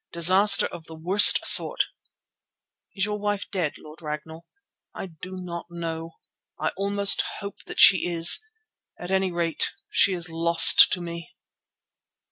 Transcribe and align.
"Disaster 0.11 0.65
of 0.65 0.85
the 0.87 0.95
worst 0.95 1.45
sort." 1.45 1.83
"Is 2.95 3.05
your 3.05 3.19
wife 3.19 3.45
dead, 3.51 3.73
Lord 3.77 4.01
Ragnall?" 4.01 4.47
"I 4.95 5.05
do 5.05 5.37
not 5.37 5.67
know. 5.69 6.13
I 6.59 6.69
almost 6.69 7.21
hope 7.39 7.59
that 7.67 7.77
she 7.79 8.07
is. 8.09 8.43
At 8.99 9.11
any 9.11 9.31
rate 9.31 9.73
she 9.91 10.13
is 10.13 10.27
lost 10.27 10.91
to 10.93 11.01
me." 11.01 11.35